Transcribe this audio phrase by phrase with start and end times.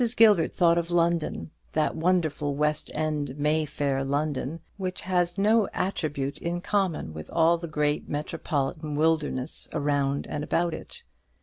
[0.17, 6.39] Gilbert thought of London that wonderful West End, May Fair London, which has no attribute
[6.39, 11.03] in common with all the great metropolitan wilderness around and about it.